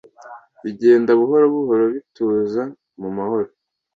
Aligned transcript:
Bigenda 0.63 1.11
buhoro 1.19 1.45
buhoro 1.53 1.83
bituza 1.93 2.61
mu 2.99 3.09
mahoro 3.17 3.49